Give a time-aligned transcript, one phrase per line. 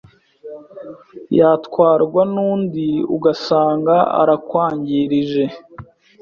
[1.39, 5.43] yatwarwa nundi ugasanga arakwangirije?